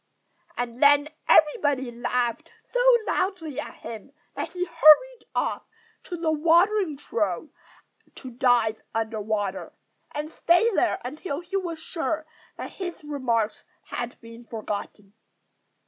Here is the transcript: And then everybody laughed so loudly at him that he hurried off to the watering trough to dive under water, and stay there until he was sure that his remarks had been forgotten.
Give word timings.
And 0.57 0.81
then 0.81 1.09
everybody 1.27 1.91
laughed 1.91 2.51
so 2.73 2.79
loudly 3.05 3.59
at 3.59 3.75
him 3.81 4.13
that 4.33 4.51
he 4.53 4.65
hurried 4.65 5.25
off 5.35 5.67
to 6.05 6.17
the 6.17 6.31
watering 6.31 6.97
trough 6.97 7.49
to 8.15 8.31
dive 8.31 8.81
under 8.95 9.21
water, 9.21 9.73
and 10.09 10.33
stay 10.33 10.73
there 10.73 10.99
until 11.05 11.41
he 11.41 11.55
was 11.55 11.77
sure 11.77 12.25
that 12.57 12.71
his 12.71 13.03
remarks 13.03 13.63
had 13.89 14.19
been 14.21 14.43
forgotten. 14.43 15.13